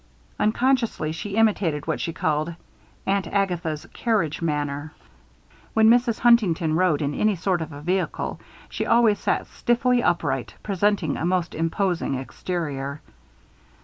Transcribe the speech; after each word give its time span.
Unconsciously 0.39 1.11
she 1.11 1.35
imitated 1.35 1.85
what 1.85 2.01
she 2.01 2.11
called 2.11 2.55
"Aunt 3.05 3.27
Agatha's 3.27 3.85
carriage 3.93 4.41
manner." 4.41 4.93
When 5.75 5.91
Mrs. 5.91 6.17
Huntington 6.17 6.73
rode 6.75 7.03
in 7.03 7.13
any 7.13 7.35
sort 7.35 7.61
of 7.61 7.71
a 7.71 7.81
vehicle, 7.81 8.39
she 8.67 8.83
always 8.87 9.19
sat 9.19 9.45
stiffly 9.45 10.01
upright, 10.01 10.55
presenting 10.63 11.17
a 11.17 11.25
most 11.27 11.53
imposing 11.53 12.15
exterior. 12.15 12.99